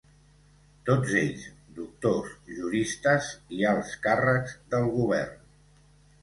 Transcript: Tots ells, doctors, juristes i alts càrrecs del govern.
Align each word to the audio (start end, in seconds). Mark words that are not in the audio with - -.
Tots 0.89 1.11
ells, 1.19 1.43
doctors, 1.79 2.31
juristes 2.55 3.29
i 3.59 3.61
alts 3.73 3.93
càrrecs 4.07 4.57
del 4.73 4.89
govern. 4.97 5.39